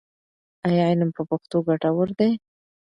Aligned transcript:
ایا 0.67 0.83
علم 0.91 1.09
په 1.17 1.21
پښتو 1.29 1.57
ګټور 1.67 2.09
دی؟ 2.19 2.31